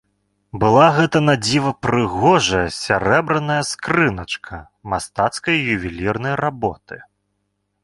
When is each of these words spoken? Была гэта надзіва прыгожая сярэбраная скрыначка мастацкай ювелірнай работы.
Была 0.61 0.85
гэта 0.99 1.19
надзіва 1.29 1.71
прыгожая 1.87 2.63
сярэбраная 2.85 3.59
скрыначка 3.73 4.55
мастацкай 4.95 5.63
ювелірнай 5.77 6.35
работы. 6.45 6.95